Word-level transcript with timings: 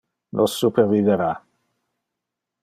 Nos 0.37 0.55
supervivera. 0.61 1.29